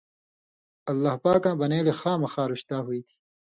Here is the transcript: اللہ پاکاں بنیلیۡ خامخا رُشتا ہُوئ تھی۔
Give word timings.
اللہ 0.89 1.13
پاکاں 1.23 1.55
بنیلیۡ 1.59 1.97
خامخا 2.01 2.43
رُشتا 2.51 2.77
ہُوئ 2.85 2.99
تھی۔ 3.07 3.13